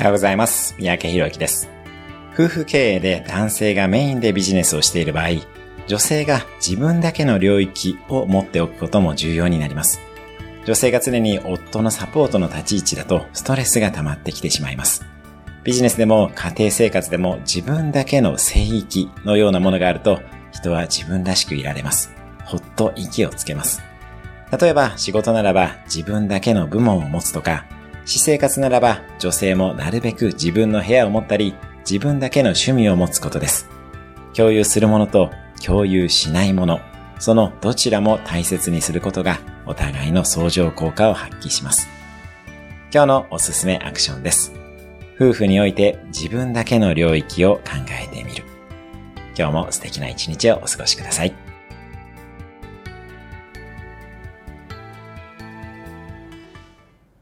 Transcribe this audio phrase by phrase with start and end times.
[0.00, 0.74] はようございます。
[0.78, 1.68] 三宅博之です。
[2.32, 5.28] 夫婦経営で男性がメインでビジネスをしている場合、
[5.86, 10.00] 女性が自分だけの領域を持っておくことも重要になります。
[10.64, 15.04] 女性が常に夫のサポートの立ち位置だとストレスが溜まってきてしまいます。
[15.64, 22.10] ビジネスでも家庭生活でも自分だけの聖域のようなものがあると人は自分らしくいられます。
[22.46, 23.82] ほっと息をつけます。
[24.58, 27.66] 例えば仕事ならば自分だけの部門を持つとか、
[28.10, 31.54] 私生活ならば女性もなるべく自分の部屋を持ったり、
[31.88, 33.68] 自分だけの趣味を持つことです。
[34.34, 35.30] 共有するものと
[35.64, 36.80] 共有しないもの、
[37.20, 41.88] そのどちらも大切にすることがお互いの相乗効果を発揮します。
[42.92, 44.52] 今日のおすすめアクションです。
[45.14, 48.42] 夫婦において自分だけの領域を考えてみる。
[49.38, 51.49] 今日も素敵な一日をお過ごしください。